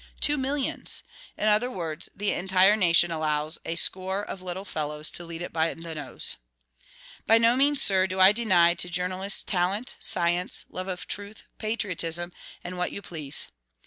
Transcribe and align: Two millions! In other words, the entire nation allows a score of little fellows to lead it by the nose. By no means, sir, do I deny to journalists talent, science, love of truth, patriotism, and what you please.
Two 0.19 0.35
millions! 0.35 1.03
In 1.37 1.47
other 1.47 1.69
words, 1.69 2.09
the 2.15 2.31
entire 2.31 2.75
nation 2.75 3.11
allows 3.11 3.59
a 3.63 3.75
score 3.75 4.23
of 4.23 4.41
little 4.41 4.65
fellows 4.65 5.11
to 5.11 5.23
lead 5.23 5.43
it 5.43 5.53
by 5.53 5.71
the 5.75 5.93
nose. 5.93 6.37
By 7.27 7.37
no 7.37 7.55
means, 7.55 7.83
sir, 7.83 8.07
do 8.07 8.19
I 8.19 8.31
deny 8.31 8.73
to 8.73 8.89
journalists 8.89 9.43
talent, 9.43 9.97
science, 9.99 10.65
love 10.71 10.87
of 10.87 11.05
truth, 11.05 11.43
patriotism, 11.59 12.33
and 12.63 12.79
what 12.79 12.91
you 12.91 13.03
please. 13.03 13.49